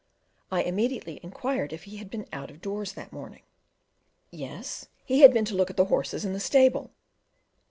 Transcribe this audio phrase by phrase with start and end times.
[0.49, 3.43] I immediately inquired if he had been out of doors that morning?
[4.31, 6.89] Yes, he had been to look at the horses in the stable.